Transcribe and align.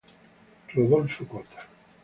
Rodolfo 0.73 1.27
Cota 1.27 1.61